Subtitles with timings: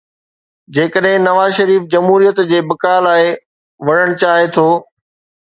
[0.77, 3.29] جيڪڏهن نواز شريف جمهوريت جي بقاءَ لاءِ
[3.91, 4.67] وڙهڻ چاهي ٿو.